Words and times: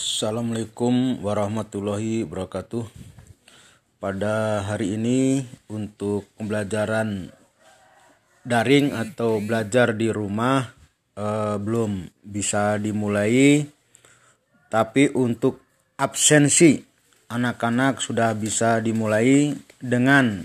Assalamualaikum 0.00 1.20
warahmatullahi 1.20 2.24
wabarakatuh. 2.24 2.88
Pada 4.00 4.64
hari 4.64 4.96
ini 4.96 5.44
untuk 5.68 6.24
pembelajaran 6.40 7.28
daring 8.40 8.96
atau 8.96 9.44
belajar 9.44 9.92
di 9.92 10.08
rumah 10.08 10.72
eh, 11.12 11.60
belum 11.60 12.08
bisa 12.24 12.80
dimulai, 12.80 13.60
tapi 14.72 15.12
untuk 15.12 15.60
absensi 16.00 16.80
anak-anak 17.28 18.00
sudah 18.00 18.32
bisa 18.32 18.80
dimulai 18.80 19.52
dengan 19.76 20.40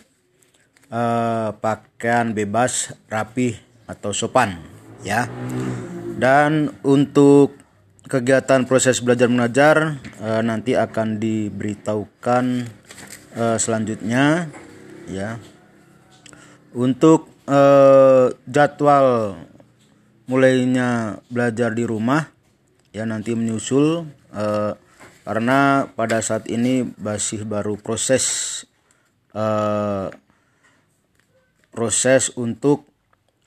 eh, 0.92 1.50
pakaian 1.56 2.36
bebas, 2.36 2.92
rapi 3.08 3.56
atau 3.88 4.12
sopan, 4.12 4.60
ya. 5.00 5.24
Dan 6.20 6.76
untuk 6.84 7.65
kegiatan 8.06 8.70
proses 8.70 9.02
belajar 9.02 9.28
mengajar 9.30 9.98
uh, 10.22 10.42
nanti 10.46 10.78
akan 10.78 11.18
diberitahukan 11.18 12.46
uh, 13.38 13.58
selanjutnya 13.58 14.50
ya. 15.10 15.42
Untuk 16.76 17.32
uh, 17.48 18.30
jadwal 18.46 19.40
mulainya 20.28 21.22
belajar 21.30 21.72
di 21.72 21.86
rumah 21.86 22.28
ya 22.92 23.06
nanti 23.06 23.38
menyusul 23.38 24.10
uh, 24.34 24.74
karena 25.26 25.90
pada 25.94 26.22
saat 26.22 26.46
ini 26.50 26.86
masih 27.02 27.46
baru 27.46 27.78
proses 27.82 28.62
uh, 29.34 30.10
proses 31.74 32.32
untuk 32.38 32.86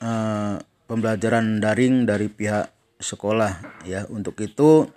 uh, 0.03 0.59
pembelajaran 0.89 1.61
daring 1.61 2.09
dari 2.09 2.29
pihak 2.33 2.78
sekolah 2.99 3.83
ya. 3.87 4.05
Untuk 4.11 4.39
itu 4.43 4.91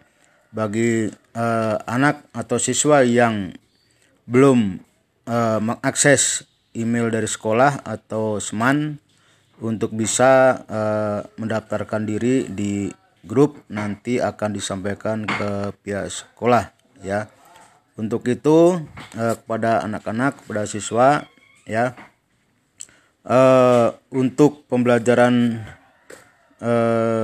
bagi 0.51 1.07
uh, 1.37 1.75
anak 1.87 2.27
atau 2.35 2.59
siswa 2.59 3.01
yang 3.07 3.55
belum 4.27 4.83
uh, 5.25 5.59
mengakses 5.63 6.43
email 6.75 7.07
dari 7.11 7.27
sekolah 7.27 7.83
atau 7.83 8.39
seman 8.43 8.99
untuk 9.61 9.93
bisa 9.93 10.63
uh, 10.65 11.19
mendaftarkan 11.37 12.03
diri 12.03 12.49
di 12.49 12.89
grup 13.21 13.61
nanti 13.69 14.17
akan 14.17 14.49
disampaikan 14.57 15.29
ke 15.29 15.71
pihak 15.85 16.09
sekolah 16.09 16.73
ya. 17.05 17.29
Untuk 17.99 18.25
itu 18.25 18.81
uh, 19.15 19.35
kepada 19.37 19.85
anak-anak 19.85 20.41
kepada 20.41 20.65
siswa 20.65 21.29
ya. 21.69 21.93
Uh, 23.21 23.93
untuk 24.09 24.65
pembelajaran 24.65 25.61
uh, 26.57 27.20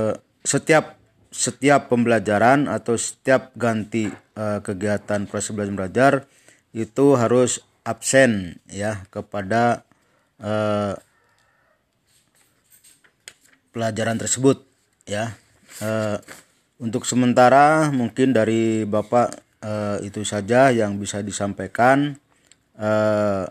setiap 0.48 0.96
setiap 1.28 1.92
pembelajaran 1.92 2.72
atau 2.72 2.96
setiap 2.96 3.52
ganti 3.52 4.08
uh, 4.08 4.64
kegiatan 4.64 5.28
proses 5.28 5.52
belajar 5.52 5.76
belajar 5.76 6.12
itu 6.72 7.06
harus 7.20 7.60
absen 7.84 8.56
ya 8.64 9.04
kepada 9.12 9.84
uh, 10.40 10.96
pelajaran 13.76 14.16
tersebut 14.16 14.64
ya. 15.04 15.36
Uh, 15.84 16.16
untuk 16.80 17.04
sementara 17.04 17.92
mungkin 17.92 18.32
dari 18.32 18.88
bapak 18.88 19.36
uh, 19.60 20.00
itu 20.00 20.24
saja 20.24 20.72
yang 20.72 20.96
bisa 20.96 21.20
disampaikan. 21.20 22.16
Uh, 22.78 23.44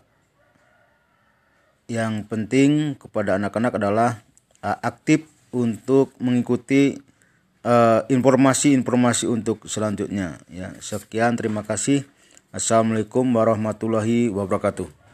yang 1.87 2.27
penting 2.27 2.99
kepada 2.99 3.39
anak-anak 3.39 3.79
adalah 3.79 4.11
uh, 4.65 4.75
aktif 4.83 5.36
untuk 5.57 6.13
mengikuti 6.21 7.01
eh, 7.65 8.01
informasi-informasi 8.13 9.25
uh, 9.25 9.33
untuk 9.33 9.65
selanjutnya. 9.65 10.37
Ya 10.53 10.77
sekian 10.77 11.33
terima 11.33 11.65
kasih. 11.65 12.05
Assalamualaikum 12.53 13.25
warahmatullahi 13.33 14.29
wabarakatuh 14.29 15.06